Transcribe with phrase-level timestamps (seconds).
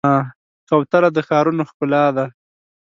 [0.69, 2.25] کوتره د ښارونو ښکلا ده.